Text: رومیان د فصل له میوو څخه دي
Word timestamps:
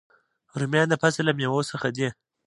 رومیان 0.59 0.87
د 0.89 0.95
فصل 1.01 1.23
له 1.27 1.33
میوو 1.37 1.61
څخه 1.71 1.87
دي 1.97 2.07